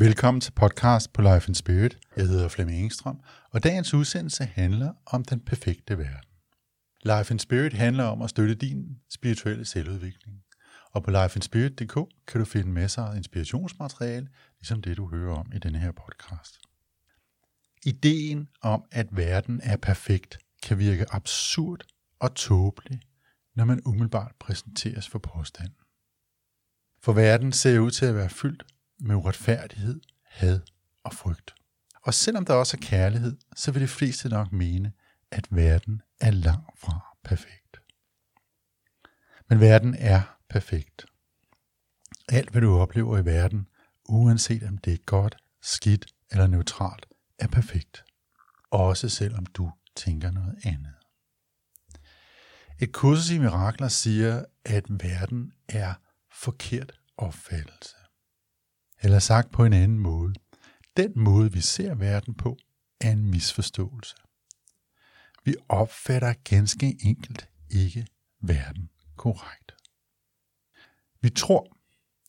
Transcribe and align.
Velkommen 0.00 0.40
til 0.40 0.52
podcast 0.52 1.12
på 1.12 1.22
Life 1.22 1.48
and 1.48 1.54
Spirit. 1.54 1.98
Jeg 2.16 2.26
hedder 2.26 2.48
Flemming 2.48 2.82
Engstrøm, 2.82 3.20
og 3.50 3.62
dagens 3.62 3.94
udsendelse 3.94 4.44
handler 4.44 4.92
om 5.06 5.24
den 5.24 5.40
perfekte 5.40 5.98
verden. 5.98 6.30
Life 7.04 7.30
and 7.30 7.38
Spirit 7.38 7.72
handler 7.72 8.04
om 8.04 8.22
at 8.22 8.30
støtte 8.30 8.54
din 8.54 8.98
spirituelle 9.10 9.64
selvudvikling. 9.64 10.42
Og 10.92 11.02
på 11.02 11.10
lifeandspirit.dk 11.10 11.94
kan 12.26 12.40
du 12.40 12.44
finde 12.44 12.72
masser 12.72 13.02
af 13.02 13.16
inspirationsmateriale, 13.16 14.28
ligesom 14.58 14.82
det 14.82 14.96
du 14.96 15.08
hører 15.08 15.36
om 15.36 15.52
i 15.54 15.58
denne 15.58 15.78
her 15.78 15.92
podcast. 15.92 16.58
Ideen 17.84 18.48
om, 18.62 18.84
at 18.92 19.06
verden 19.16 19.60
er 19.62 19.76
perfekt, 19.76 20.38
kan 20.62 20.78
virke 20.78 21.14
absurd 21.14 21.84
og 22.18 22.34
tåbelig, 22.34 23.00
når 23.54 23.64
man 23.64 23.82
umiddelbart 23.84 24.32
præsenteres 24.40 25.08
for 25.08 25.18
påstanden. 25.18 25.76
For 27.02 27.12
verden 27.12 27.52
ser 27.52 27.78
ud 27.78 27.90
til 27.90 28.06
at 28.06 28.14
være 28.14 28.28
fyldt 28.28 28.64
med 29.00 29.16
uretfærdighed, 29.16 30.00
had 30.24 30.60
og 31.04 31.14
frygt. 31.14 31.54
Og 32.02 32.14
selvom 32.14 32.44
der 32.44 32.54
også 32.54 32.76
er 32.76 32.86
kærlighed, 32.86 33.36
så 33.56 33.72
vil 33.72 33.82
de 33.82 33.88
fleste 33.88 34.28
nok 34.28 34.52
mene, 34.52 34.92
at 35.30 35.46
verden 35.50 36.02
er 36.20 36.30
langt 36.30 36.80
fra 36.80 37.16
perfekt. 37.24 37.76
Men 39.48 39.60
verden 39.60 39.94
er 39.94 40.38
perfekt. 40.48 41.06
Alt, 42.28 42.50
hvad 42.50 42.60
du 42.60 42.78
oplever 42.78 43.18
i 43.18 43.24
verden, 43.24 43.68
uanset 44.04 44.62
om 44.62 44.78
det 44.78 44.92
er 44.92 45.04
godt, 45.06 45.36
skidt 45.62 46.06
eller 46.30 46.46
neutralt, 46.46 47.06
er 47.38 47.46
perfekt. 47.46 48.04
Også 48.70 49.08
selvom 49.08 49.46
du 49.46 49.72
tænker 49.96 50.30
noget 50.30 50.58
andet. 50.64 50.94
Et 52.80 52.92
kursus 52.92 53.30
i 53.30 53.38
mirakler 53.38 53.88
siger, 53.88 54.44
at 54.64 54.84
verden 54.88 55.52
er 55.68 55.94
forkert 56.32 56.92
opfattelse. 57.16 57.96
Eller 59.00 59.18
sagt 59.18 59.50
på 59.50 59.64
en 59.64 59.72
anden 59.72 59.98
måde. 59.98 60.34
Den 60.96 61.12
måde, 61.16 61.52
vi 61.52 61.60
ser 61.60 61.94
verden 61.94 62.34
på, 62.34 62.58
er 63.00 63.10
en 63.10 63.30
misforståelse. 63.30 64.16
Vi 65.44 65.54
opfatter 65.68 66.34
ganske 66.44 66.96
enkelt 67.00 67.48
ikke 67.70 68.06
verden 68.40 68.90
korrekt. 69.16 69.74
Vi 71.20 71.30
tror, 71.30 71.76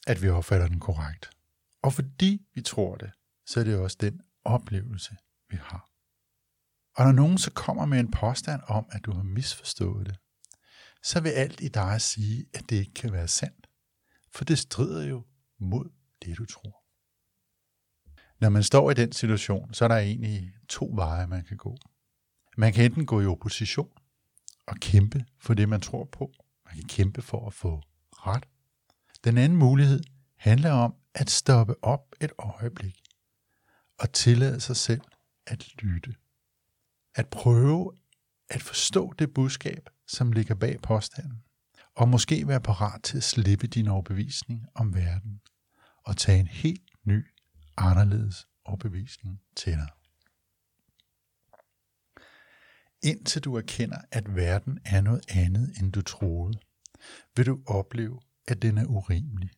at 0.08 0.22
vi 0.22 0.30
opfatter 0.30 0.68
den 0.68 0.80
korrekt. 0.80 1.30
Og 1.82 1.94
fordi 1.94 2.48
vi 2.54 2.62
tror 2.62 2.96
det, 2.96 3.12
så 3.46 3.60
er 3.60 3.64
det 3.64 3.78
også 3.78 3.98
den 4.02 4.22
oplevelse, 4.44 5.16
vi 5.50 5.58
har. 5.62 5.90
Og 6.96 7.06
når 7.06 7.12
nogen 7.12 7.38
så 7.38 7.52
kommer 7.52 7.86
med 7.86 8.00
en 8.00 8.12
påstand 8.12 8.62
om, 8.68 8.86
at 8.92 9.06
du 9.06 9.12
har 9.12 9.24
misforstået 9.24 10.06
det, 10.06 10.18
så 11.04 11.22
vil 11.22 11.30
alt 11.30 11.62
i 11.62 11.68
dig 11.68 12.02
sige, 12.02 12.46
at 12.54 12.70
det 12.70 12.76
ikke 12.76 12.94
kan 12.94 13.14
være 13.14 13.28
sandt. 13.28 13.68
For 14.34 14.46
det 14.46 14.60
strider 14.60 15.04
jo 15.04 15.26
mod 15.60 15.90
det, 16.26 16.38
du 16.38 16.46
tror. 16.46 16.84
Når 18.40 18.50
man 18.50 18.64
står 18.64 18.92
i 18.92 18.94
den 18.94 19.12
situation, 19.12 19.74
så 19.74 19.84
er 19.86 19.88
der 19.88 19.98
egentlig 19.98 20.54
to 20.70 20.92
veje, 20.94 21.28
man 21.28 21.44
kan 21.44 21.58
gå. 21.58 21.78
Man 22.58 22.74
kan 22.74 22.86
enten 22.86 23.06
gå 23.06 23.22
i 23.22 23.26
opposition 23.26 23.90
og 24.68 24.76
kæmpe 24.76 25.26
for 25.40 25.54
det, 25.54 25.70
man 25.70 25.82
tror 25.82 26.06
på. 26.06 26.32
Man 26.66 26.76
kan 26.76 26.88
kæmpe 26.88 27.22
for 27.22 27.48
at 27.48 27.54
få 27.54 27.82
ret. 28.12 28.46
Den 29.24 29.38
anden 29.38 29.58
mulighed 29.58 30.00
handler 30.38 30.72
om 30.72 30.96
at 31.14 31.30
stoppe 31.30 31.84
op 31.84 32.16
et 32.22 32.32
øjeblik 32.40 33.02
og 34.00 34.14
tillade 34.14 34.60
sig 34.60 34.76
selv 34.76 35.02
at 35.48 35.68
lytte. 35.82 36.16
At 37.16 37.28
prøve 37.30 37.94
at 38.50 38.62
forstå 38.62 39.14
det 39.20 39.34
budskab, 39.34 39.90
som 40.08 40.32
ligger 40.32 40.56
bag 40.56 40.82
påstanden, 40.82 41.44
og 41.96 42.10
måske 42.10 42.48
være 42.48 42.62
parat 42.62 43.04
til 43.04 43.18
at 43.18 43.24
slippe 43.24 43.68
din 43.68 43.88
overbevisning 43.88 44.66
om 44.76 44.96
verden 44.96 45.42
og 46.06 46.18
tage 46.18 46.40
en 46.40 46.48
helt 46.48 46.90
ny, 47.04 47.26
anderledes 47.78 48.48
overbevisning 48.66 49.42
til 49.56 49.74
dig. 49.74 49.90
Indtil 53.04 53.42
du 53.42 53.56
erkender, 53.56 53.98
at 54.12 54.36
verden 54.36 54.80
er 54.86 55.02
noget 55.02 55.22
andet, 55.30 55.74
end 55.80 55.94
du 55.94 56.02
troede, 56.02 56.60
vil 57.36 57.46
du 57.46 57.64
opleve, 57.68 58.20
at 58.48 58.62
den 58.62 58.78
er 58.78 58.86
urimelig. 58.86 59.50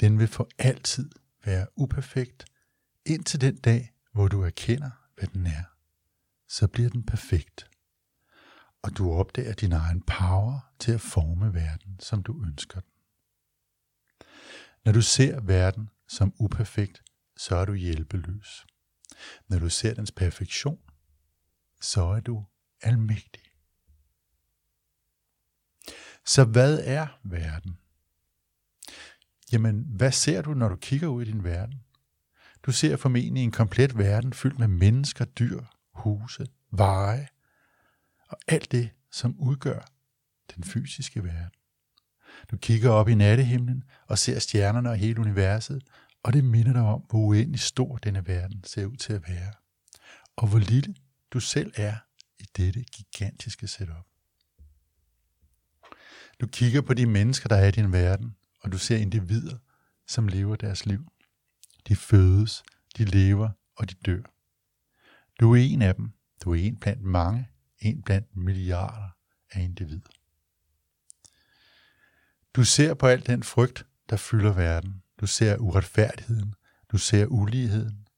Den 0.00 0.18
vil 0.18 0.28
for 0.28 0.48
altid 0.58 1.10
være 1.44 1.66
uperfekt, 1.76 2.44
indtil 3.06 3.40
den 3.40 3.56
dag, 3.56 3.92
hvor 4.12 4.28
du 4.28 4.42
erkender, 4.42 4.90
hvad 5.16 5.28
den 5.28 5.46
er. 5.46 5.64
Så 6.48 6.68
bliver 6.68 6.90
den 6.90 7.06
perfekt. 7.06 7.70
Og 8.82 8.96
du 8.96 9.12
opdager 9.12 9.52
din 9.52 9.72
egen 9.72 10.02
power 10.02 10.72
til 10.78 10.92
at 10.92 11.00
forme 11.00 11.54
verden, 11.54 12.00
som 12.00 12.22
du 12.22 12.44
ønsker 12.46 12.80
den. 12.80 12.93
Når 14.84 14.92
du 14.92 15.02
ser 15.02 15.40
verden 15.40 15.90
som 16.08 16.34
uperfekt, 16.38 17.02
så 17.36 17.56
er 17.56 17.64
du 17.64 17.74
hjælpeløs. 17.74 18.66
Når 19.48 19.58
du 19.58 19.68
ser 19.68 19.94
dens 19.94 20.12
perfektion, 20.12 20.78
så 21.80 22.02
er 22.02 22.20
du 22.20 22.44
almægtig. 22.80 23.42
Så 26.26 26.44
hvad 26.44 26.80
er 26.84 27.06
verden? 27.24 27.78
Jamen, 29.52 29.84
hvad 29.88 30.12
ser 30.12 30.42
du, 30.42 30.54
når 30.54 30.68
du 30.68 30.76
kigger 30.76 31.08
ud 31.08 31.22
i 31.22 31.30
din 31.30 31.44
verden? 31.44 31.80
Du 32.62 32.72
ser 32.72 32.96
formentlig 32.96 33.42
en 33.42 33.52
komplet 33.52 33.98
verden 33.98 34.32
fyldt 34.32 34.58
med 34.58 34.68
mennesker, 34.68 35.24
dyr, 35.24 35.60
huse, 35.92 36.46
veje 36.70 37.28
og 38.28 38.38
alt 38.48 38.72
det, 38.72 38.90
som 39.10 39.40
udgør 39.40 39.80
den 40.54 40.64
fysiske 40.64 41.24
verden. 41.24 41.63
Du 42.50 42.56
kigger 42.56 42.90
op 42.90 43.08
i 43.08 43.14
nattehimlen 43.14 43.84
og 44.06 44.18
ser 44.18 44.38
stjernerne 44.38 44.90
og 44.90 44.96
hele 44.96 45.20
universet, 45.20 45.82
og 46.22 46.32
det 46.32 46.44
minder 46.44 46.72
dig 46.72 46.82
om, 46.82 47.00
hvor 47.10 47.18
uendelig 47.18 47.60
stor 47.60 47.96
denne 47.96 48.26
verden 48.26 48.64
ser 48.64 48.86
ud 48.86 48.96
til 48.96 49.12
at 49.12 49.28
være, 49.28 49.52
og 50.36 50.48
hvor 50.48 50.58
lille 50.58 50.94
du 51.30 51.40
selv 51.40 51.72
er 51.76 51.96
i 52.38 52.44
dette 52.56 52.84
gigantiske 52.84 53.68
setup. 53.68 54.06
Du 56.40 56.46
kigger 56.46 56.80
på 56.80 56.94
de 56.94 57.06
mennesker, 57.06 57.48
der 57.48 57.56
er 57.56 57.68
i 57.68 57.70
din 57.70 57.92
verden, 57.92 58.36
og 58.60 58.72
du 58.72 58.78
ser 58.78 58.96
individer, 58.96 59.58
som 60.06 60.28
lever 60.28 60.56
deres 60.56 60.86
liv. 60.86 61.12
De 61.88 61.96
fødes, 61.96 62.62
de 62.96 63.04
lever 63.04 63.50
og 63.76 63.90
de 63.90 63.94
dør. 63.94 64.22
Du 65.40 65.52
er 65.54 65.56
en 65.56 65.82
af 65.82 65.94
dem. 65.94 66.12
Du 66.44 66.50
er 66.54 66.56
en 66.56 66.76
blandt 66.76 67.02
mange, 67.02 67.48
en 67.78 68.02
blandt 68.02 68.36
milliarder 68.36 69.08
af 69.50 69.62
individer. 69.62 70.10
Du 72.56 72.64
ser 72.64 72.94
på 72.94 73.06
al 73.06 73.26
den 73.26 73.42
frygt, 73.42 73.86
der 74.10 74.16
fylder 74.16 74.52
verden. 74.52 75.02
Du 75.20 75.26
ser 75.26 75.56
uretfærdigheden. 75.56 76.54
Du 76.92 76.98
ser 76.98 77.26
uligheden. 77.26 78.08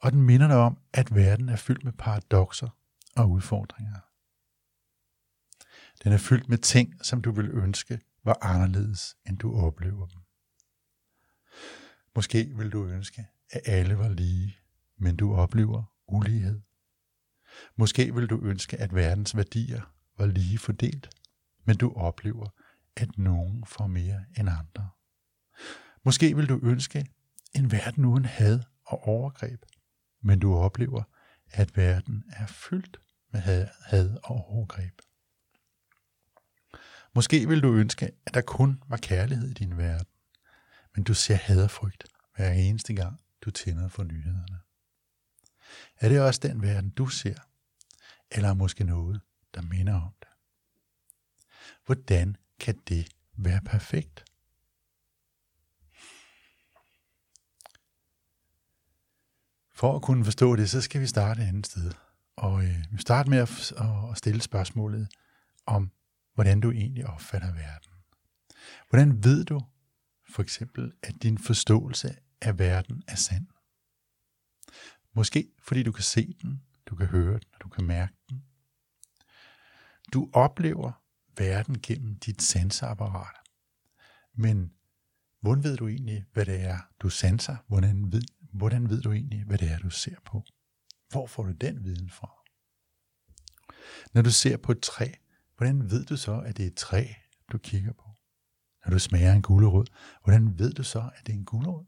Og 0.00 0.12
den 0.12 0.22
minder 0.22 0.46
dig 0.46 0.56
om, 0.56 0.78
at 0.92 1.14
verden 1.14 1.48
er 1.48 1.56
fyldt 1.56 1.84
med 1.84 1.92
paradoxer 1.92 2.68
og 3.16 3.30
udfordringer. 3.30 4.00
Den 6.04 6.12
er 6.12 6.18
fyldt 6.18 6.48
med 6.48 6.58
ting, 6.58 7.04
som 7.04 7.22
du 7.22 7.32
vil 7.32 7.50
ønske 7.50 8.00
var 8.24 8.38
anderledes, 8.40 9.16
end 9.28 9.38
du 9.38 9.56
oplever 9.56 10.06
dem. 10.06 10.20
Måske 12.14 12.52
vil 12.56 12.70
du 12.70 12.86
ønske, 12.86 13.26
at 13.50 13.60
alle 13.64 13.98
var 13.98 14.08
lige, 14.08 14.56
men 14.98 15.16
du 15.16 15.34
oplever 15.34 15.84
ulighed. 16.08 16.60
Måske 17.76 18.14
vil 18.14 18.26
du 18.26 18.40
ønske, 18.42 18.76
at 18.76 18.94
verdens 18.94 19.36
værdier 19.36 19.82
var 20.18 20.26
lige 20.26 20.58
fordelt, 20.58 21.08
men 21.64 21.76
du 21.76 21.92
oplever, 21.92 22.48
at 22.96 23.18
nogen 23.18 23.64
får 23.66 23.86
mere 23.86 24.24
end 24.38 24.48
andre. 24.48 24.90
Måske 26.04 26.36
vil 26.36 26.48
du 26.48 26.60
ønske 26.62 27.06
en 27.54 27.72
verden 27.72 28.04
uden 28.04 28.24
had 28.24 28.60
og 28.84 29.08
overgreb, 29.08 29.64
men 30.20 30.38
du 30.38 30.54
oplever, 30.54 31.02
at 31.50 31.76
verden 31.76 32.24
er 32.32 32.46
fyldt 32.46 33.00
med 33.32 33.40
had 33.40 34.16
og 34.24 34.50
overgreb. 34.50 35.00
Måske 37.14 37.48
vil 37.48 37.62
du 37.62 37.74
ønske, 37.74 38.12
at 38.26 38.34
der 38.34 38.40
kun 38.40 38.82
var 38.88 38.96
kærlighed 38.96 39.48
i 39.50 39.52
din 39.52 39.76
verden, 39.76 40.12
men 40.94 41.04
du 41.04 41.14
ser 41.14 41.34
had 41.34 41.64
og 41.64 41.70
frygt 41.70 42.04
hver 42.36 42.52
eneste 42.52 42.94
gang, 42.94 43.20
du 43.40 43.50
tænder 43.50 43.88
for 43.88 44.04
nyhederne. 44.04 44.60
Er 45.96 46.08
det 46.08 46.20
også 46.20 46.40
den 46.42 46.62
verden, 46.62 46.90
du 46.90 47.06
ser? 47.06 47.38
Eller 48.30 48.54
måske 48.54 48.84
noget, 48.84 49.20
der 49.54 49.62
minder 49.62 50.00
om 50.00 50.14
det? 50.20 50.28
Hvordan 51.86 52.36
kan 52.58 52.78
det 52.88 53.08
være 53.36 53.60
perfekt? 53.60 54.24
For 59.74 59.96
at 59.96 60.02
kunne 60.02 60.24
forstå 60.24 60.56
det, 60.56 60.70
så 60.70 60.80
skal 60.80 61.00
vi 61.00 61.06
starte 61.06 61.42
et 61.42 61.46
andet 61.46 61.66
sted. 61.66 61.92
Og 62.36 62.64
øh, 62.64 62.84
vi 62.90 62.98
starter 62.98 63.30
med 63.30 63.38
at, 63.38 63.72
at 64.10 64.18
stille 64.18 64.42
spørgsmålet 64.42 65.08
om, 65.66 65.90
hvordan 66.34 66.60
du 66.60 66.70
egentlig 66.70 67.06
opfatter 67.06 67.52
verden. 67.52 67.92
Hvordan 68.88 69.24
ved 69.24 69.44
du 69.44 69.60
for 70.28 70.42
eksempel, 70.42 70.92
at 71.02 71.22
din 71.22 71.38
forståelse 71.38 72.16
af 72.40 72.58
verden 72.58 73.02
er 73.08 73.14
sand? 73.14 73.46
Måske 75.12 75.52
fordi 75.62 75.82
du 75.82 75.92
kan 75.92 76.04
se 76.04 76.36
den, 76.42 76.62
du 76.86 76.96
kan 76.96 77.06
høre 77.06 77.32
den, 77.32 77.48
og 77.54 77.60
du 77.60 77.68
kan 77.68 77.84
mærke 77.84 78.14
den. 78.30 78.44
Du 80.12 80.30
oplever 80.32 80.92
verden 81.36 81.80
gennem 81.82 82.18
dit 82.18 82.42
sanseapparat. 82.42 83.36
Men 84.34 84.72
hvordan 85.40 85.64
ved 85.64 85.76
du 85.76 85.88
egentlig, 85.88 86.24
hvad 86.32 86.46
det 86.46 86.60
er, 86.60 86.78
du 87.00 87.08
sanser? 87.08 87.56
Hvordan 87.66 88.12
ved, 88.12 88.22
hvordan 88.52 88.90
ved 88.90 89.02
du 89.02 89.12
egentlig, 89.12 89.44
hvad 89.44 89.58
det 89.58 89.70
er, 89.70 89.78
du 89.78 89.90
ser 89.90 90.16
på? 90.24 90.44
Hvor 91.10 91.26
får 91.26 91.42
du 91.42 91.52
den 91.52 91.84
viden 91.84 92.10
fra? 92.10 92.30
Når 94.14 94.22
du 94.22 94.30
ser 94.30 94.56
på 94.56 94.72
et 94.72 94.80
træ, 94.80 95.12
hvordan 95.56 95.90
ved 95.90 96.04
du 96.04 96.16
så, 96.16 96.40
at 96.40 96.56
det 96.56 96.62
er 96.62 96.66
et 96.66 96.74
træ, 96.74 97.06
du 97.52 97.58
kigger 97.58 97.92
på? 97.92 98.10
Når 98.84 98.90
du 98.90 98.98
smager 98.98 99.32
en 99.32 99.42
gulerod, 99.42 99.86
hvordan 100.24 100.58
ved 100.58 100.72
du 100.72 100.82
så, 100.82 101.10
at 101.16 101.26
det 101.26 101.32
er 101.32 101.36
en 101.36 101.44
gulerod? 101.44 101.84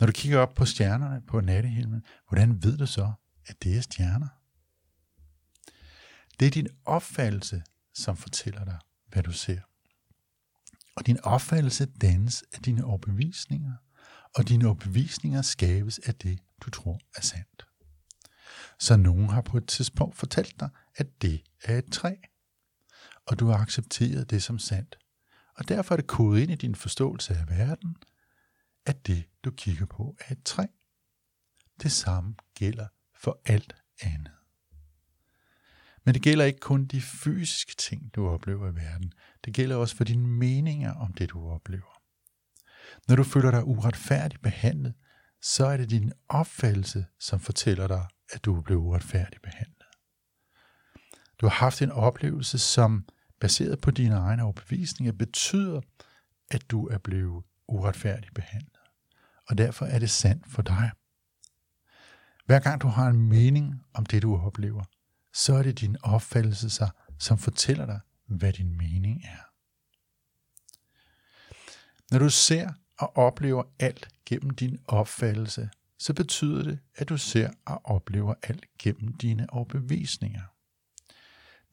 Når 0.00 0.06
du 0.06 0.12
kigger 0.12 0.38
op 0.38 0.54
på 0.54 0.64
stjernerne 0.64 1.22
på 1.26 1.40
nattehimlen, 1.40 2.04
hvordan 2.28 2.62
ved 2.62 2.76
du 2.76 2.86
så, 2.86 3.12
at 3.46 3.62
det 3.62 3.76
er 3.76 3.80
stjerner? 3.80 4.28
Det 6.40 6.46
er 6.46 6.50
din 6.50 6.68
opfattelse, 6.84 7.62
som 7.94 8.16
fortæller 8.16 8.64
dig, 8.64 8.78
hvad 9.06 9.22
du 9.22 9.32
ser. 9.32 9.60
Og 10.96 11.06
din 11.06 11.20
opfattelse 11.20 11.86
dannes 11.86 12.44
af 12.52 12.62
dine 12.62 12.84
overbevisninger, 12.84 13.72
og 14.34 14.48
dine 14.48 14.66
overbevisninger 14.66 15.42
skabes 15.42 15.98
af 15.98 16.14
det, 16.14 16.38
du 16.60 16.70
tror 16.70 17.00
er 17.16 17.20
sandt. 17.20 17.66
Så 18.78 18.96
nogen 18.96 19.28
har 19.28 19.40
på 19.40 19.56
et 19.56 19.68
tidspunkt 19.68 20.16
fortalt 20.16 20.60
dig, 20.60 20.68
at 20.96 21.22
det 21.22 21.42
er 21.64 21.78
et 21.78 21.92
træ, 21.92 22.14
og 23.26 23.38
du 23.38 23.46
har 23.46 23.58
accepteret 23.58 24.30
det 24.30 24.42
som 24.42 24.58
sandt. 24.58 24.98
Og 25.54 25.68
derfor 25.68 25.94
er 25.94 25.96
det 25.96 26.06
kodet 26.06 26.42
ind 26.42 26.50
i 26.50 26.54
din 26.54 26.74
forståelse 26.74 27.34
af 27.34 27.48
verden, 27.48 27.96
at 28.86 29.06
det, 29.06 29.24
du 29.44 29.50
kigger 29.50 29.86
på, 29.86 30.16
er 30.18 30.32
et 30.32 30.42
træ. 30.44 30.66
Det 31.82 31.92
samme 31.92 32.34
gælder 32.54 32.86
for 33.14 33.40
alt 33.44 33.76
andet. 34.02 34.41
Men 36.04 36.14
det 36.14 36.22
gælder 36.22 36.44
ikke 36.44 36.60
kun 36.60 36.84
de 36.84 37.00
fysiske 37.00 37.74
ting, 37.74 38.14
du 38.14 38.28
oplever 38.28 38.72
i 38.72 38.74
verden. 38.74 39.12
Det 39.44 39.54
gælder 39.54 39.76
også 39.76 39.96
for 39.96 40.04
dine 40.04 40.26
meninger 40.26 40.94
om 40.94 41.12
det, 41.12 41.30
du 41.30 41.48
oplever. 41.48 42.02
Når 43.08 43.16
du 43.16 43.24
føler 43.24 43.50
dig 43.50 43.64
uretfærdigt 43.64 44.42
behandlet, 44.42 44.94
så 45.42 45.66
er 45.66 45.76
det 45.76 45.90
din 45.90 46.12
opfattelse, 46.28 47.06
som 47.18 47.40
fortæller 47.40 47.86
dig, 47.86 48.06
at 48.32 48.44
du 48.44 48.56
er 48.56 48.62
blevet 48.62 48.80
uretfærdigt 48.80 49.42
behandlet. 49.42 49.86
Du 51.40 51.46
har 51.46 51.54
haft 51.54 51.82
en 51.82 51.90
oplevelse, 51.90 52.58
som 52.58 53.04
baseret 53.40 53.80
på 53.80 53.90
dine 53.90 54.14
egne 54.14 54.42
overbevisninger 54.42 55.12
betyder, 55.12 55.80
at 56.50 56.70
du 56.70 56.86
er 56.86 56.98
blevet 56.98 57.44
uretfærdigt 57.68 58.34
behandlet. 58.34 58.78
Og 59.48 59.58
derfor 59.58 59.86
er 59.86 59.98
det 59.98 60.10
sandt 60.10 60.50
for 60.50 60.62
dig. 60.62 60.90
Hver 62.46 62.58
gang 62.58 62.82
du 62.82 62.86
har 62.86 63.08
en 63.08 63.28
mening 63.28 63.84
om 63.94 64.06
det, 64.06 64.22
du 64.22 64.36
oplever, 64.36 64.84
så 65.32 65.54
er 65.54 65.62
det 65.62 65.80
din 65.80 65.96
opfattelse, 66.02 66.70
sig, 66.70 66.90
som 67.18 67.38
fortæller 67.38 67.86
dig, 67.86 68.00
hvad 68.26 68.52
din 68.52 68.76
mening 68.76 69.24
er. 69.24 69.52
Når 72.10 72.18
du 72.18 72.30
ser 72.30 72.72
og 72.98 73.16
oplever 73.16 73.62
alt 73.78 74.08
gennem 74.26 74.50
din 74.50 74.78
opfattelse, 74.86 75.70
så 75.98 76.14
betyder 76.14 76.62
det, 76.62 76.78
at 76.94 77.08
du 77.08 77.16
ser 77.16 77.50
og 77.64 77.80
oplever 77.84 78.34
alt 78.42 78.64
gennem 78.78 79.16
dine 79.16 79.52
overbevisninger. 79.52 80.42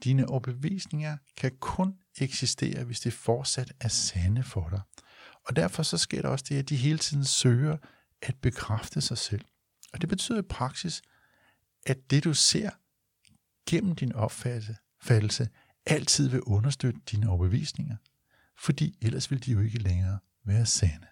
Dine 0.03 0.29
overbevisninger 0.29 1.17
kan 1.37 1.51
kun 1.59 1.99
eksistere, 2.19 2.83
hvis 2.83 2.99
det 2.99 3.13
fortsat 3.13 3.73
er 3.79 3.87
sande 3.87 4.43
for 4.43 4.69
dig. 4.69 4.81
Og 5.47 5.55
derfor 5.55 5.83
så 5.83 5.97
sker 5.97 6.21
der 6.21 6.29
også 6.29 6.45
det, 6.49 6.55
at 6.59 6.69
de 6.69 6.75
hele 6.75 6.97
tiden 6.97 7.25
søger 7.25 7.77
at 8.21 8.35
bekræfte 8.41 9.01
sig 9.01 9.17
selv. 9.17 9.45
Og 9.93 10.01
det 10.01 10.09
betyder 10.09 10.39
i 10.39 10.47
praksis, 10.49 11.01
at 11.85 12.11
det 12.11 12.23
du 12.23 12.33
ser 12.33 12.69
gennem 13.69 13.95
din 13.95 14.13
opfattelse 14.13 15.49
altid 15.85 16.29
vil 16.29 16.41
understøtte 16.41 16.99
dine 17.11 17.29
overbevisninger, 17.29 17.95
fordi 18.57 18.97
ellers 19.01 19.31
vil 19.31 19.45
de 19.45 19.51
jo 19.51 19.59
ikke 19.59 19.79
længere 19.79 20.19
være 20.43 20.65
sande. 20.65 21.07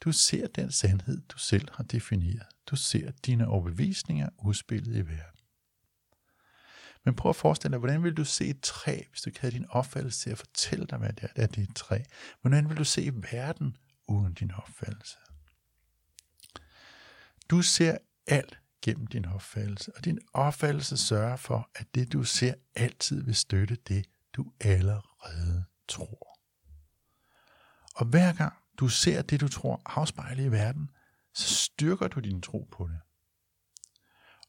Du 0.00 0.12
ser 0.12 0.46
den 0.46 0.72
sandhed, 0.72 1.20
du 1.28 1.38
selv 1.38 1.68
har 1.72 1.84
defineret. 1.84 2.46
Du 2.66 2.76
ser 2.76 3.10
dine 3.10 3.48
overbevisninger 3.48 4.28
udspillet 4.38 4.96
i 4.96 5.06
verden. 5.06 5.40
Men 7.04 7.16
prøv 7.16 7.30
at 7.30 7.36
forestille 7.36 7.72
dig, 7.72 7.78
hvordan 7.78 8.02
vil 8.02 8.14
du 8.14 8.24
se 8.24 8.46
et 8.46 8.60
træ, 8.60 9.02
hvis 9.10 9.20
du 9.20 9.30
ikke 9.30 9.40
havde 9.40 9.54
din 9.54 9.66
opfattelse 9.70 10.20
til 10.20 10.30
at 10.30 10.38
fortælle 10.38 10.86
dig, 10.86 10.98
hvad 10.98 11.12
det 11.12 11.24
er, 11.24 11.42
at 11.42 11.54
det 11.54 11.58
er 11.64 11.68
et 11.70 11.76
træ? 11.76 12.02
Hvordan 12.40 12.68
vil 12.68 12.76
du 12.76 12.84
se 12.84 13.10
verden 13.32 13.76
uden 14.08 14.34
din 14.34 14.50
opfattelse? 14.50 15.16
Du 17.50 17.62
ser 17.62 17.98
alt 18.26 18.58
gennem 18.88 19.06
din 19.06 19.24
opfattelse, 19.24 19.92
og 19.96 20.04
din 20.04 20.18
opfattelse 20.32 20.96
sørger 20.96 21.36
for, 21.36 21.70
at 21.74 21.94
det 21.94 22.12
du 22.12 22.24
ser 22.24 22.54
altid 22.74 23.22
vil 23.22 23.34
støtte 23.34 23.76
det, 23.88 24.06
du 24.32 24.52
allerede 24.60 25.64
tror. 25.88 26.38
Og 27.94 28.06
hver 28.06 28.32
gang 28.32 28.52
du 28.78 28.88
ser 28.88 29.22
det, 29.22 29.40
du 29.40 29.48
tror 29.48 29.82
afspejlet 29.86 30.44
i 30.44 30.50
verden, 30.50 30.90
så 31.34 31.54
styrker 31.54 32.08
du 32.08 32.20
din 32.20 32.42
tro 32.42 32.68
på 32.72 32.88
det. 32.88 33.00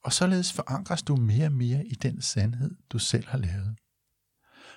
Og 0.04 0.14
således 0.14 0.54
forankres 0.54 1.04
du 1.04 1.16
mere 1.16 1.46
og 1.46 1.52
mere 1.52 1.86
i 1.86 1.94
den 1.94 2.22
sandhed, 2.22 2.76
du 2.90 3.00
selv 3.00 3.28
har 3.28 3.38
lavet. 3.38 3.78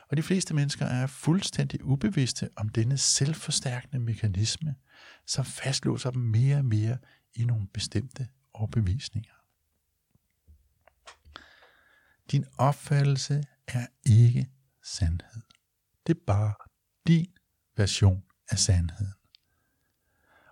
Og 0.08 0.16
de 0.16 0.22
fleste 0.22 0.54
mennesker 0.54 0.86
er 0.86 1.06
fuldstændig 1.06 1.84
ubevidste 1.84 2.50
om 2.56 2.68
denne 2.68 2.98
selvforstærkende 2.98 3.98
mekanisme, 3.98 4.74
som 5.26 5.44
fastlåser 5.44 6.10
dem 6.10 6.22
mere 6.22 6.56
og 6.56 6.64
mere 6.64 6.98
i 7.34 7.44
nogle 7.44 7.66
bestemte 7.74 8.28
overbevisninger. 8.54 9.41
Din 12.32 12.44
opfattelse 12.58 13.44
er 13.66 13.86
ikke 14.06 14.50
sandhed. 14.82 15.42
Det 16.06 16.16
er 16.16 16.20
bare 16.26 16.54
din 17.06 17.36
version 17.76 18.24
af 18.48 18.58
sandheden. 18.58 19.14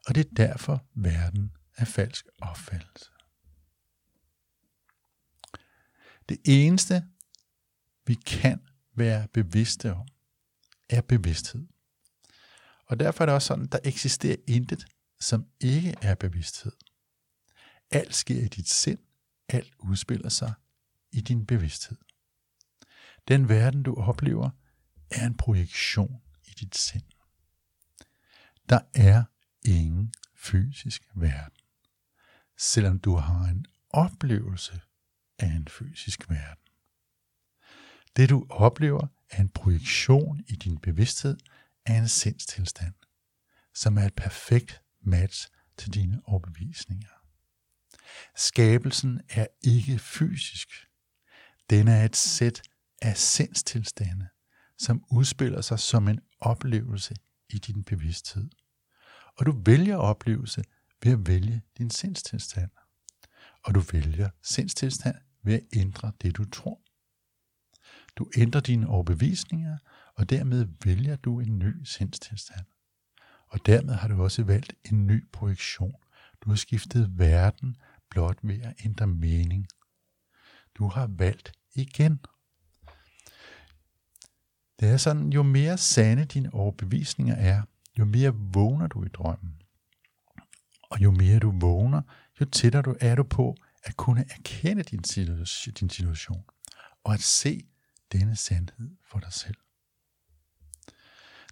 Og 0.06 0.15
det 0.15 0.27
er 0.27 0.35
derfor 0.37 0.87
verden 0.94 1.56
er 1.77 1.85
falsk 1.85 2.27
opfattelse. 2.38 3.11
Det 6.29 6.38
eneste, 6.44 7.05
vi 8.06 8.15
kan 8.15 8.67
være 8.94 9.29
bevidste 9.29 9.94
om, 9.94 10.09
er 10.88 11.00
bevidsthed. 11.00 11.67
Og 12.87 13.00
derfor 13.00 13.25
er 13.25 13.27
det 13.27 13.35
også 13.35 13.47
sådan, 13.47 13.67
der 13.67 13.79
eksisterer 13.85 14.37
intet, 14.49 14.85
som 15.21 15.47
ikke 15.61 15.94
er 16.03 16.15
bevidsthed. 16.15 16.73
Alt 17.91 18.15
sker 18.15 18.41
i 18.41 18.49
dit 18.49 18.69
sind, 18.69 18.99
alt 19.49 19.75
udspiller 19.79 20.29
sig 20.29 20.55
i 21.12 21.20
din 21.20 21.46
bevidsthed. 21.46 21.96
Den 23.28 23.48
verden, 23.48 23.82
du 23.82 23.94
oplever, 23.94 24.50
er 25.10 25.26
en 25.26 25.36
projektion 25.36 26.22
i 26.44 26.50
dit 26.50 26.76
sind. 26.76 27.04
Der 28.68 28.80
er 28.94 29.24
ingen 29.64 30.14
fysisk 30.36 31.02
verden, 31.14 31.60
selvom 32.58 32.98
du 32.98 33.16
har 33.16 33.44
en 33.44 33.67
oplevelse 33.90 34.81
af 35.38 35.46
en 35.46 35.69
fysisk 35.69 36.31
verden. 36.31 36.64
Det 38.17 38.29
du 38.29 38.46
oplever 38.50 39.06
er 39.31 39.40
en 39.40 39.48
projektion 39.48 40.40
i 40.48 40.56
din 40.56 40.79
bevidsthed 40.79 41.36
af 41.86 41.94
en 41.94 42.08
sindstilstand, 42.08 42.94
som 43.74 43.98
er 43.98 44.02
et 44.02 44.14
perfekt 44.14 44.82
match 45.00 45.48
til 45.76 45.94
dine 45.94 46.20
overbevisninger. 46.24 47.08
Skabelsen 48.36 49.20
er 49.29 49.46
ikke 49.62 49.98
fysisk. 49.98 50.90
Den 51.70 51.89
er 51.89 52.05
et 52.05 52.17
sæt 52.17 52.62
af 53.03 53.17
sindstilstande, 53.17 54.29
som 54.79 55.05
udspiller 55.10 55.60
sig 55.60 55.79
som 55.79 56.08
en 56.08 56.20
oplevelse 56.41 57.15
i 57.48 57.58
din 57.58 57.84
bevidsthed. 57.84 58.50
Og 59.39 59.46
du 59.46 59.62
vælger 59.65 59.96
oplevelse 59.96 60.65
ved 61.03 61.12
at 61.12 61.27
vælge 61.27 61.62
din 61.79 61.91
sindstilstand. 61.91 62.70
Og 63.65 63.74
du 63.74 63.81
vælger 63.81 64.31
sindstilstand 64.43 65.17
ved 65.43 65.55
at 65.55 65.67
ændre 65.72 66.12
det, 66.22 66.36
du 66.36 66.44
tror. 66.44 66.81
Du 68.17 68.31
ændrer 68.36 68.60
dine 68.60 68.89
overbevisninger, 68.89 69.79
og 70.15 70.31
dermed 70.31 70.67
vælger 70.84 71.17
du 71.17 71.41
en 71.41 71.58
ny 71.58 71.84
sindstilstand. 71.84 72.67
Og 73.46 73.67
dermed 73.67 73.94
har 73.94 74.08
du 74.08 74.22
også 74.22 74.43
valgt 74.43 74.74
en 74.84 75.06
ny 75.06 75.29
projektion. 75.32 75.94
Du 76.41 76.50
har 76.50 76.56
skiftet 76.56 77.19
verden 77.19 77.77
blot 78.10 78.39
ved 78.43 78.60
at 78.60 78.74
ændre 78.84 79.06
mening. 79.06 79.67
Du 80.74 80.89
har 80.89 81.06
valgt 81.06 81.59
igen. 81.74 82.20
Det 84.81 84.89
er 84.89 84.96
sådan, 84.96 85.32
jo 85.32 85.43
mere 85.43 85.79
sande 85.79 86.24
dine 86.24 86.55
overbevisninger 86.55 87.34
er, 87.34 87.62
jo 87.98 88.05
mere 88.05 88.34
vågner 88.34 88.86
du 88.86 89.05
i 89.05 89.08
drømmen. 89.08 89.62
Og 90.91 91.03
jo 91.03 91.10
mere 91.10 91.39
du 91.39 91.53
vågner, 91.60 92.03
jo 92.41 92.44
tættere 92.44 92.82
du 92.82 92.96
er 93.00 93.15
du 93.15 93.22
på 93.22 93.56
at 93.82 93.96
kunne 93.96 94.24
erkende 94.31 94.82
din 94.82 95.03
din 95.81 95.91
situation, 95.91 96.44
og 97.05 97.15
at 97.15 97.20
se 97.20 97.69
denne 98.12 98.36
sandhed 98.36 98.91
for 99.10 99.19
dig 99.19 99.32
selv. 99.32 99.56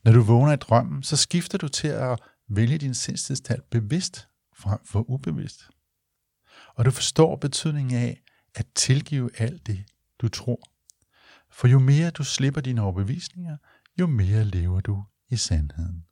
Når 0.04 0.12
du 0.12 0.22
vågner 0.22 0.52
i 0.52 0.56
drømmen, 0.56 1.02
så 1.02 1.16
skifter 1.16 1.58
du 1.58 1.68
til 1.68 1.88
at 1.88 2.18
vælge 2.48 2.78
din 2.78 2.94
sindstilstand 2.94 3.62
bevidst 3.70 4.28
frem 4.56 4.78
for 4.84 5.10
ubevidst. 5.10 5.70
Og 6.74 6.84
du 6.84 6.90
forstår 6.90 7.36
betydningen 7.36 7.98
af 7.98 8.22
at 8.54 8.66
tilgive 8.74 9.40
alt 9.40 9.66
det, 9.66 9.84
du 10.18 10.28
tror. 10.28 10.60
For 11.50 11.68
jo 11.68 11.78
mere 11.78 12.10
du 12.10 12.24
slipper 12.24 12.60
dine 12.60 12.82
overbevisninger, 12.82 13.56
jo 14.00 14.06
mere 14.06 14.44
lever 14.44 14.80
du 14.80 15.04
i 15.28 15.36
sandheden. 15.36 16.04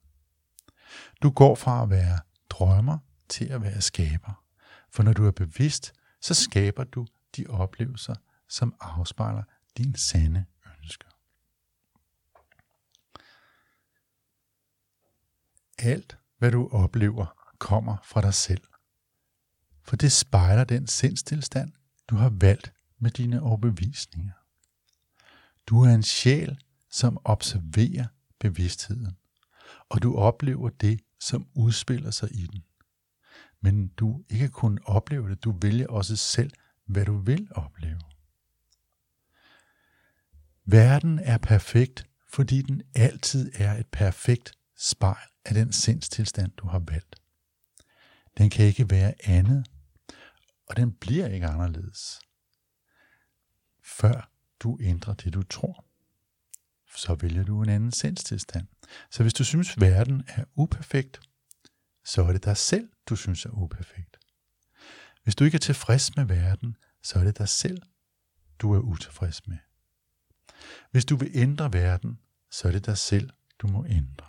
Du 1.22 1.30
går 1.30 1.54
fra 1.54 1.82
at 1.82 1.90
være 1.90 2.20
drømmer 2.50 2.98
til 3.28 3.44
at 3.44 3.62
være 3.62 3.80
skaber. 3.80 4.42
For 4.90 5.02
når 5.02 5.12
du 5.12 5.26
er 5.26 5.30
bevidst, 5.30 5.92
så 6.20 6.34
skaber 6.34 6.84
du 6.84 7.06
de 7.36 7.46
oplevelser, 7.46 8.14
som 8.48 8.74
afspejler 8.80 9.42
din 9.76 9.94
sande 9.94 10.44
ønsker. 10.82 11.08
Alt, 15.78 16.18
hvad 16.38 16.50
du 16.50 16.68
oplever, 16.72 17.26
kommer 17.58 17.96
fra 18.04 18.20
dig 18.20 18.34
selv. 18.34 18.64
For 19.82 19.96
det 19.96 20.12
spejler 20.12 20.64
den 20.64 20.86
sindstilstand, 20.86 21.72
du 22.08 22.16
har 22.16 22.28
valgt 22.28 22.72
med 22.98 23.10
dine 23.10 23.42
overbevisninger. 23.42 24.32
Du 25.66 25.82
er 25.82 25.94
en 25.94 26.02
sjæl, 26.02 26.58
som 26.90 27.18
observerer 27.24 28.06
bevidstheden, 28.38 29.16
og 29.88 30.02
du 30.02 30.16
oplever 30.16 30.68
det, 30.68 31.00
som 31.20 31.48
udspiller 31.54 32.10
sig 32.10 32.32
i 32.32 32.46
den. 32.46 32.64
Men 33.60 33.88
du 33.88 34.24
ikke 34.28 34.48
kun 34.48 34.78
oplever 34.84 35.28
det, 35.28 35.44
du 35.44 35.58
vælger 35.62 35.86
også 35.86 36.16
selv, 36.16 36.50
hvad 36.86 37.04
du 37.04 37.16
vil 37.16 37.48
opleve. 37.50 38.00
Verden 40.64 41.18
er 41.18 41.38
perfekt, 41.38 42.06
fordi 42.28 42.62
den 42.62 42.82
altid 42.94 43.52
er 43.54 43.78
et 43.78 43.86
perfekt 43.86 44.52
spejl 44.78 45.28
af 45.44 45.54
den 45.54 45.72
sindstilstand, 45.72 46.52
du 46.56 46.66
har 46.68 46.78
valgt. 46.78 47.16
Den 48.38 48.50
kan 48.50 48.66
ikke 48.66 48.90
være 48.90 49.14
andet, 49.24 49.66
og 50.66 50.76
den 50.76 50.92
bliver 50.92 51.26
ikke 51.26 51.46
anderledes, 51.46 52.20
før 53.86 54.30
du 54.60 54.78
ændrer 54.80 55.14
det, 55.14 55.34
du 55.34 55.42
tror. 55.42 55.84
Så 56.96 57.14
vælger 57.14 57.44
du 57.44 57.62
en 57.62 57.68
anden 57.68 57.92
sindstilstand. 57.92 58.66
Så 59.10 59.22
hvis 59.22 59.34
du 59.34 59.44
synes, 59.44 59.80
verden 59.80 60.24
er 60.28 60.44
uperfekt, 60.54 61.20
så 62.04 62.22
er 62.22 62.32
det 62.32 62.44
dig 62.44 62.56
selv, 62.56 62.88
du 63.06 63.16
synes 63.16 63.44
er 63.44 63.50
uperfekt. 63.50 64.16
Hvis 65.22 65.34
du 65.34 65.44
ikke 65.44 65.54
er 65.54 65.60
tilfreds 65.60 66.16
med 66.16 66.24
verden, 66.24 66.76
så 67.02 67.18
er 67.18 67.24
det 67.24 67.38
dig 67.38 67.48
selv, 67.48 67.82
du 68.58 68.74
er 68.74 68.78
utilfreds 68.78 69.46
med. 69.46 69.58
Hvis 70.90 71.04
du 71.04 71.16
vil 71.16 71.30
ændre 71.34 71.72
verden, 71.72 72.18
så 72.50 72.68
er 72.68 72.72
det 72.72 72.86
dig 72.86 72.98
selv, 72.98 73.30
du 73.58 73.66
må 73.66 73.86
ændre. 73.86 74.26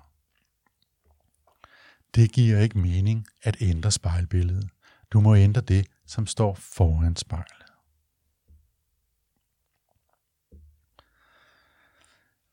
Det 2.16 2.32
giver 2.32 2.60
ikke 2.60 2.78
mening 2.78 3.28
at 3.44 3.58
ændre 3.60 3.92
spejlbilledet. 3.92 4.70
Du 5.12 5.22
må 5.22 5.36
ændre 5.36 5.62
det, 5.62 5.88
som 6.06 6.28
står 6.28 6.54
foran 6.56 7.16
spejlet. 7.16 7.57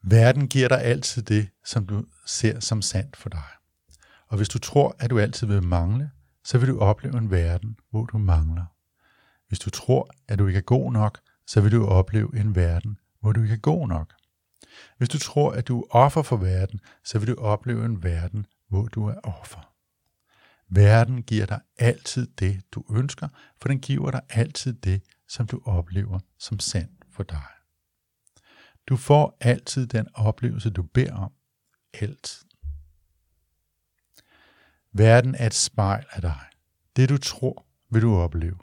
Verden 0.07 0.49
giver 0.49 0.69
dig 0.69 0.83
altid 0.83 1.23
det, 1.23 1.49
som 1.65 1.87
du 1.87 2.05
ser 2.27 2.61
som 2.61 2.83
sandt 2.83 3.17
for 3.17 3.29
dig. 3.29 3.49
Og 4.29 4.37
hvis 4.37 4.49
du 4.49 4.59
tror, 4.59 4.97
at 4.99 5.11
du 5.11 5.19
altid 5.19 5.47
vil 5.47 5.63
mangle, 5.63 6.11
så 6.45 6.59
vil 6.59 6.69
du 6.69 6.79
opleve 6.79 7.19
en 7.19 7.31
verden, 7.31 7.77
hvor 7.91 8.07
du 8.07 8.19
mangler. 8.19 8.65
Hvis 9.49 9.59
du 9.59 9.71
tror, 9.71 10.11
at 10.29 10.39
du 10.39 10.47
ikke 10.47 10.59
er 10.59 10.63
god 10.63 10.93
nok, 10.93 11.21
så 11.47 11.61
vil 11.61 11.73
du 11.73 11.87
opleve 11.87 12.41
en 12.41 12.57
verden, 12.57 12.99
hvor 13.21 13.33
du 13.33 13.43
ikke 13.43 13.55
er 13.55 13.59
god 13.59 13.89
nok. 13.89 14.13
Hvis 14.99 15.09
du 15.09 15.19
tror, 15.19 15.53
at 15.53 15.69
du 15.69 15.81
er 15.81 15.87
offer 15.91 16.23
for 16.23 16.37
verden, 16.37 16.81
så 17.05 17.19
vil 17.19 17.29
du 17.29 17.35
opleve 17.35 17.85
en 17.85 18.03
verden, 18.03 18.47
hvor 18.69 18.87
du 18.87 19.07
er 19.07 19.21
offer. 19.23 19.75
Verden 20.69 21.23
giver 21.23 21.47
dig 21.47 21.61
altid 21.79 22.27
det, 22.27 22.63
du 22.73 22.85
ønsker, 22.91 23.29
for 23.61 23.69
den 23.69 23.81
giver 23.81 24.11
dig 24.11 24.21
altid 24.31 24.73
det, 24.73 25.03
som 25.29 25.47
du 25.47 25.61
oplever 25.65 26.19
som 26.39 26.59
sandt 26.59 27.05
for 27.13 27.23
dig. 27.23 27.54
Du 28.87 28.97
får 28.97 29.37
altid 29.41 29.87
den 29.87 30.07
oplevelse, 30.15 30.71
du 30.71 30.83
beder 30.83 31.15
om. 31.15 31.33
Altid. 31.93 32.47
Verden 34.93 35.35
er 35.35 35.47
et 35.47 35.55
spejl 35.55 36.05
af 36.11 36.23
dig. 36.23 36.41
Det 36.97 37.09
du 37.09 37.19
tror, 37.19 37.67
vil 37.91 38.03
du 38.03 38.17
opleve. 38.17 38.59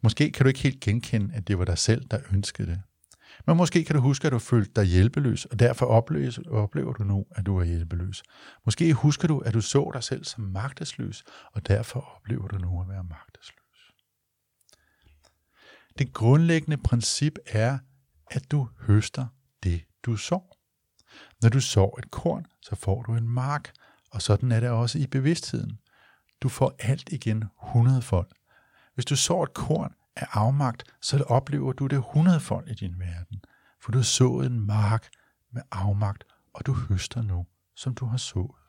Måske 0.00 0.32
kan 0.32 0.44
du 0.44 0.48
ikke 0.48 0.60
helt 0.60 0.80
genkende, 0.80 1.34
at 1.34 1.48
det 1.48 1.58
var 1.58 1.64
dig 1.64 1.78
selv, 1.78 2.04
der 2.04 2.20
ønskede 2.32 2.70
det. 2.70 2.82
Men 3.46 3.56
måske 3.56 3.84
kan 3.84 3.96
du 3.96 4.02
huske, 4.02 4.26
at 4.26 4.32
du 4.32 4.38
følte 4.38 4.72
dig 4.76 4.84
hjælpeløs, 4.84 5.44
og 5.44 5.58
derfor 5.58 5.86
oplever 6.50 6.92
du 6.92 7.04
nu, 7.04 7.26
at 7.30 7.46
du 7.46 7.58
er 7.58 7.64
hjælpeløs. 7.64 8.22
Måske 8.64 8.92
husker 8.92 9.28
du, 9.28 9.38
at 9.38 9.54
du 9.54 9.60
så 9.60 9.90
dig 9.94 10.04
selv 10.04 10.24
som 10.24 10.44
magtesløs, 10.44 11.24
og 11.52 11.68
derfor 11.68 12.00
oplever 12.16 12.48
du 12.48 12.58
nu 12.58 12.80
at 12.80 12.88
være 12.88 13.04
magtesløs. 13.04 13.92
Det 15.98 16.12
grundlæggende 16.12 16.76
princip 16.76 17.38
er, 17.46 17.78
at 18.30 18.50
du 18.50 18.68
høster 18.80 19.26
det, 19.62 19.84
du 20.02 20.16
sår. 20.16 20.56
Når 21.42 21.48
du 21.48 21.60
sår 21.60 21.98
et 21.98 22.10
korn, 22.10 22.46
så 22.62 22.76
får 22.76 23.02
du 23.02 23.14
en 23.14 23.28
mark, 23.28 23.72
og 24.10 24.22
sådan 24.22 24.52
er 24.52 24.60
det 24.60 24.68
også 24.68 24.98
i 24.98 25.06
bevidstheden. 25.06 25.78
Du 26.40 26.48
får 26.48 26.74
alt 26.78 27.08
igen 27.12 27.44
100 27.62 28.02
folk. 28.02 28.32
Hvis 28.94 29.04
du 29.04 29.16
sår 29.16 29.44
et 29.44 29.54
korn 29.54 29.94
af 30.16 30.26
afmagt, 30.30 30.82
så 31.00 31.24
oplever 31.28 31.72
du 31.72 31.86
det 31.86 31.96
100 31.96 32.40
folk 32.40 32.68
i 32.68 32.74
din 32.74 32.98
verden. 32.98 33.42
For 33.82 33.92
du 33.92 33.98
har 33.98 34.02
sået 34.02 34.46
en 34.46 34.60
mark 34.60 35.08
med 35.52 35.62
afmagt, 35.70 36.24
og 36.52 36.66
du 36.66 36.72
høster 36.72 37.22
nu, 37.22 37.46
som 37.76 37.94
du 37.94 38.04
har 38.04 38.16
sået. 38.16 38.60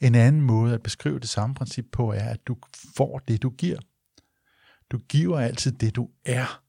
En 0.00 0.14
anden 0.14 0.42
måde 0.42 0.74
at 0.74 0.82
beskrive 0.82 1.18
det 1.18 1.28
samme 1.28 1.54
princip 1.54 1.86
på 1.92 2.12
er, 2.12 2.28
at 2.28 2.46
du 2.46 2.56
får 2.96 3.18
det, 3.18 3.42
du 3.42 3.50
giver. 3.50 3.78
Du 4.90 4.98
giver 4.98 5.40
altid 5.40 5.72
det, 5.72 5.96
du 5.96 6.10
er, 6.24 6.62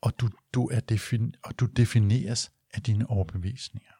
og 0.00 0.20
du, 0.20 0.28
du, 0.58 0.68
er 0.68 0.80
defin, 0.80 1.34
og 1.44 1.60
du 1.60 1.66
defineres 1.66 2.52
af 2.74 2.82
dine 2.82 3.10
overbevisninger. 3.10 3.92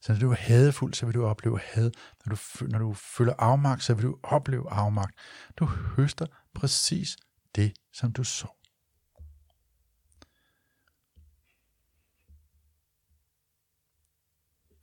Så 0.00 0.12
når 0.12 0.20
du 0.20 0.30
er 0.30 0.36
hadefuld, 0.36 0.94
så 0.94 1.06
vil 1.06 1.14
du 1.14 1.24
opleve 1.24 1.60
had. 1.60 1.90
Når 2.26 2.34
du, 2.34 2.66
når 2.66 2.78
du 2.78 2.94
føler 2.94 3.34
afmagt, 3.38 3.82
så 3.82 3.94
vil 3.94 4.04
du 4.04 4.18
opleve 4.22 4.70
afmagt. 4.70 5.18
Du 5.56 5.64
høster 5.66 6.26
præcis 6.54 7.16
det, 7.54 7.72
som 7.92 8.12
du 8.12 8.24
så. 8.24 8.48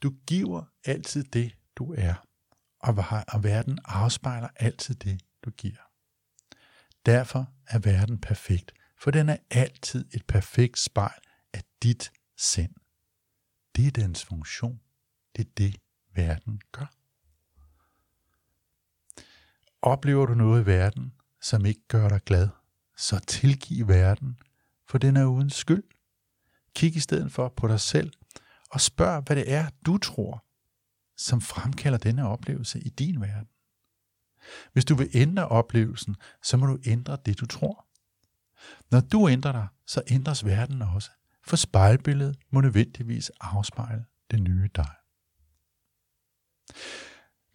Du 0.01 0.13
giver 0.27 0.63
altid 0.85 1.23
det, 1.23 1.55
du 1.75 1.93
er, 1.97 2.13
og 2.79 3.43
verden 3.43 3.79
afspejler 3.85 4.49
altid 4.55 4.95
det, 4.95 5.21
du 5.45 5.49
giver. 5.49 5.81
Derfor 7.05 7.53
er 7.67 7.79
verden 7.79 8.21
perfekt, 8.21 8.73
for 8.99 9.11
den 9.11 9.29
er 9.29 9.37
altid 9.49 10.05
et 10.13 10.25
perfekt 10.27 10.79
spejl 10.79 11.21
af 11.53 11.63
dit 11.83 12.11
sind. 12.37 12.73
Det 13.75 13.87
er 13.87 13.91
dens 13.91 14.25
funktion. 14.25 14.81
Det 15.35 15.47
er 15.47 15.51
det, 15.57 15.77
verden 16.15 16.61
gør. 16.71 16.93
Oplever 19.81 20.25
du 20.25 20.33
noget 20.33 20.63
i 20.63 20.65
verden, 20.65 21.13
som 21.41 21.65
ikke 21.65 21.87
gør 21.87 22.09
dig 22.09 22.21
glad, 22.25 22.49
så 22.97 23.19
tilgiv 23.19 23.87
verden, 23.87 24.39
for 24.87 24.97
den 24.97 25.17
er 25.17 25.25
uden 25.25 25.49
skyld. 25.49 25.83
Kig 26.75 26.95
i 26.95 26.99
stedet 26.99 27.31
for 27.31 27.49
på 27.49 27.67
dig 27.67 27.79
selv 27.79 28.13
og 28.71 28.81
spørg, 28.81 29.23
hvad 29.23 29.35
det 29.35 29.51
er, 29.51 29.69
du 29.85 29.97
tror, 29.97 30.45
som 31.17 31.41
fremkalder 31.41 31.97
denne 31.97 32.27
oplevelse 32.27 32.79
i 32.79 32.89
din 32.89 33.21
verden. 33.21 33.49
Hvis 34.73 34.85
du 34.85 34.95
vil 34.95 35.09
ændre 35.13 35.47
oplevelsen, 35.47 36.15
så 36.43 36.57
må 36.57 36.65
du 36.65 36.79
ændre 36.85 37.17
det, 37.25 37.39
du 37.39 37.45
tror. 37.45 37.86
Når 38.91 38.99
du 38.99 39.29
ændrer 39.29 39.51
dig, 39.51 39.67
så 39.87 40.01
ændres 40.07 40.45
verden 40.45 40.81
også, 40.81 41.11
for 41.43 41.55
spejlbilledet 41.55 42.37
må 42.51 42.61
nødvendigvis 42.61 43.31
afspejle 43.41 44.05
det 44.31 44.41
nye 44.41 44.69
dig. 44.75 44.89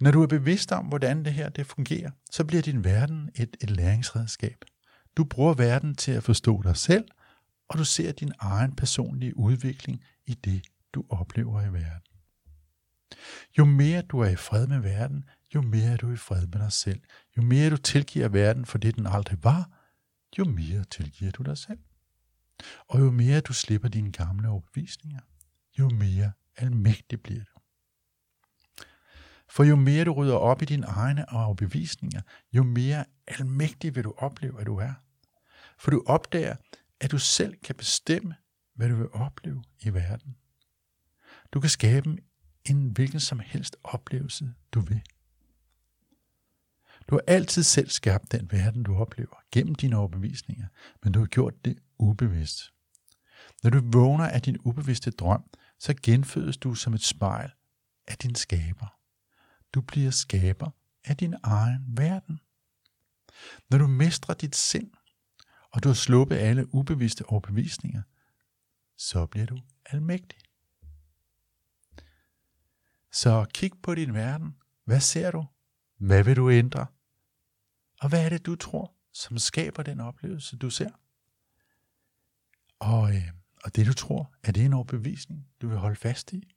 Når 0.00 0.10
du 0.10 0.22
er 0.22 0.26
bevidst 0.26 0.72
om, 0.72 0.86
hvordan 0.86 1.24
det 1.24 1.32
her 1.32 1.48
det 1.48 1.66
fungerer, 1.66 2.10
så 2.30 2.44
bliver 2.44 2.62
din 2.62 2.84
verden 2.84 3.30
et, 3.34 3.56
et 3.60 3.70
læringsredskab. 3.70 4.64
Du 5.16 5.24
bruger 5.24 5.54
verden 5.54 5.94
til 5.94 6.12
at 6.12 6.22
forstå 6.22 6.62
dig 6.62 6.76
selv, 6.76 7.04
og 7.68 7.78
du 7.78 7.84
ser 7.84 8.12
din 8.12 8.32
egen 8.38 8.76
personlige 8.76 9.36
udvikling 9.36 10.04
i 10.26 10.34
det, 10.34 10.62
du 10.94 11.04
oplever 11.10 11.62
i 11.62 11.72
verden. 11.72 12.12
Jo 13.58 13.64
mere 13.64 14.02
du 14.02 14.20
er 14.20 14.28
i 14.28 14.36
fred 14.36 14.66
med 14.66 14.78
verden, 14.78 15.24
jo 15.54 15.62
mere 15.62 15.92
er 15.92 15.96
du 15.96 16.12
i 16.12 16.16
fred 16.16 16.46
med 16.46 16.60
dig 16.60 16.72
selv. 16.72 17.00
Jo 17.36 17.42
mere 17.42 17.70
du 17.70 17.76
tilgiver 17.76 18.28
verden 18.28 18.66
for 18.66 18.78
det, 18.78 18.96
den 18.96 19.06
aldrig 19.06 19.44
var, 19.44 19.81
jo 20.38 20.44
mere 20.44 20.84
tilgiver 20.84 21.30
du 21.30 21.42
dig 21.42 21.58
selv. 21.58 21.78
Og 22.88 23.00
jo 23.00 23.10
mere 23.10 23.40
du 23.40 23.52
slipper 23.52 23.88
dine 23.88 24.12
gamle 24.12 24.48
overbevisninger, 24.48 25.20
jo 25.78 25.88
mere 25.88 26.32
almægtig 26.56 27.22
bliver 27.22 27.44
du. 27.44 27.60
For 29.48 29.64
jo 29.64 29.76
mere 29.76 30.04
du 30.04 30.12
rydder 30.12 30.36
op 30.36 30.62
i 30.62 30.64
dine 30.64 30.86
egne 30.86 31.32
overbevisninger, 31.32 32.20
jo 32.52 32.62
mere 32.62 33.04
almægtig 33.26 33.94
vil 33.94 34.04
du 34.04 34.14
opleve, 34.16 34.60
at 34.60 34.66
du 34.66 34.76
er. 34.76 34.94
For 35.78 35.90
du 35.90 36.02
opdager, 36.06 36.56
at 37.00 37.10
du 37.10 37.18
selv 37.18 37.56
kan 37.56 37.74
bestemme, 37.74 38.34
hvad 38.74 38.88
du 38.88 38.96
vil 38.96 39.08
opleve 39.12 39.64
i 39.80 39.94
verden. 39.94 40.36
Du 41.52 41.60
kan 41.60 41.70
skabe 41.70 42.16
en 42.64 42.90
hvilken 42.90 43.20
som 43.20 43.38
helst 43.38 43.76
oplevelse, 43.84 44.54
du 44.72 44.80
vil. 44.80 45.02
Du 47.08 47.14
har 47.14 47.22
altid 47.26 47.62
selv 47.62 47.88
skabt 47.88 48.32
den 48.32 48.52
verden, 48.52 48.82
du 48.82 48.96
oplever, 48.96 49.36
gennem 49.52 49.74
dine 49.74 49.96
overbevisninger, 49.96 50.66
men 51.02 51.12
du 51.12 51.18
har 51.18 51.26
gjort 51.26 51.64
det 51.64 51.78
ubevidst. 51.98 52.72
Når 53.62 53.70
du 53.70 53.80
vågner 53.84 54.28
af 54.28 54.42
din 54.42 54.56
ubevidste 54.64 55.10
drøm, 55.10 55.44
så 55.78 55.94
genfødes 56.02 56.56
du 56.56 56.74
som 56.74 56.94
et 56.94 57.02
spejl 57.02 57.50
af 58.08 58.18
din 58.18 58.34
skaber. 58.34 58.98
Du 59.74 59.80
bliver 59.80 60.10
skaber 60.10 60.70
af 61.04 61.16
din 61.16 61.34
egen 61.42 61.84
verden. 61.88 62.40
Når 63.70 63.78
du 63.78 63.86
mestrer 63.86 64.34
dit 64.34 64.56
sind, 64.56 64.90
og 65.70 65.82
du 65.82 65.88
har 65.88 65.94
sluppet 65.94 66.36
alle 66.36 66.74
ubevidste 66.74 67.26
overbevisninger, 67.26 68.02
så 68.96 69.26
bliver 69.26 69.46
du 69.46 69.58
almægtig. 69.86 70.38
Så 73.12 73.46
kig 73.54 73.72
på 73.82 73.94
din 73.94 74.14
verden. 74.14 74.56
Hvad 74.84 75.00
ser 75.00 75.30
du? 75.30 75.46
Hvad 76.02 76.24
vil 76.24 76.36
du 76.36 76.50
ændre? 76.50 76.86
Og 78.00 78.08
hvad 78.08 78.24
er 78.24 78.28
det, 78.28 78.46
du 78.46 78.56
tror, 78.56 78.94
som 79.12 79.38
skaber 79.38 79.82
den 79.82 80.00
oplevelse, 80.00 80.56
du 80.56 80.70
ser? 80.70 80.90
Og, 82.78 83.14
øh, 83.14 83.28
og 83.64 83.76
det, 83.76 83.86
du 83.86 83.92
tror, 83.92 84.34
er 84.42 84.52
det 84.52 84.64
en 84.64 84.72
overbevisning, 84.72 85.48
du 85.60 85.68
vil 85.68 85.78
holde 85.78 85.96
fast 85.96 86.32
i? 86.32 86.56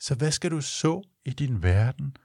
Så 0.00 0.14
hvad 0.14 0.32
skal 0.32 0.50
du 0.50 0.60
så 0.60 1.02
i 1.24 1.30
din 1.30 1.62
verden 1.62 2.16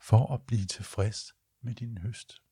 for 0.00 0.34
at 0.34 0.42
blive 0.46 0.64
tilfreds 0.64 1.34
med 1.60 1.74
din 1.74 1.98
høst? 1.98 2.42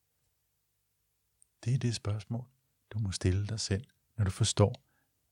Det 1.63 1.73
er 1.73 1.77
det 1.77 1.95
spørgsmål, 1.95 2.47
du 2.89 2.99
må 2.99 3.11
stille 3.11 3.47
dig 3.47 3.59
selv, 3.59 3.87
når 4.17 4.25
du 4.25 4.31
forstår, 4.31 4.83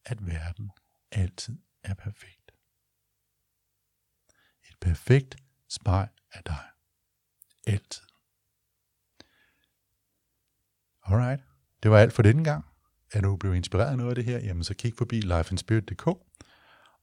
at 0.05 0.27
verden 0.27 0.71
altid 1.11 1.57
er 1.83 1.93
perfekt. 1.93 2.51
Et 4.69 4.79
perfekt 4.81 5.35
spejl 5.67 6.09
af 6.31 6.43
dig. 6.43 6.75
Altid. 7.67 8.01
Alright, 11.03 11.43
det 11.84 11.91
var 11.91 11.98
alt 11.98 12.13
for 12.13 12.22
denne 12.22 12.43
gang. 12.43 12.65
Er 13.13 13.22
du 13.22 13.36
blevet 13.36 13.55
inspireret 13.55 13.91
af 13.91 13.98
noget 13.98 14.10
af 14.10 14.15
det 14.15 14.25
her, 14.25 14.39
jamen 14.39 14.63
så 14.63 14.74
kig 14.74 14.93
forbi 14.98 15.22
lifeandspirit.dk. 15.22 16.07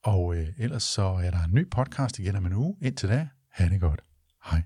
Og 0.02 0.37
øh, 0.37 0.49
ellers 0.59 0.83
så 0.83 1.02
er 1.02 1.31
der 1.31 1.45
en 1.45 1.54
ny 1.54 1.71
podcast 1.71 2.19
igen 2.19 2.37
om 2.37 2.47
en 2.47 2.52
uge. 2.52 2.76
Indtil 2.81 3.09
da, 3.09 3.28
ha' 3.50 3.69
det 3.69 3.81
godt. 3.81 4.00
Hej. 4.45 4.62